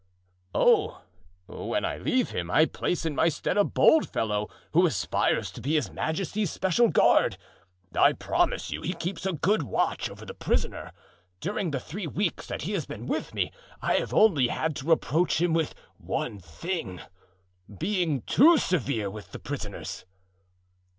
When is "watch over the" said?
9.61-10.33